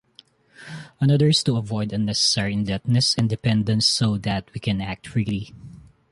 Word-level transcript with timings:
Another 0.99 1.27
is 1.27 1.43
to 1.43 1.57
avoid 1.57 1.93
unnecessary 1.93 2.53
indebtedness 2.53 3.13
and 3.19 3.29
dependence 3.29 3.85
so 3.85 4.17
that 4.17 4.49
we 4.51 4.59
can 4.59 4.81
act 4.81 5.05
freely. 5.05 5.53